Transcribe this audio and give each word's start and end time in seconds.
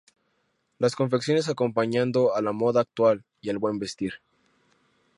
Las 0.79 0.95
confecciones 0.95 1.47
acompañando 1.47 2.33
a 2.35 2.41
la 2.41 2.53
moda 2.53 2.81
actual 2.81 3.23
y 3.39 3.51
al 3.51 3.59
buen 3.59 3.77
vestir. 3.77 4.13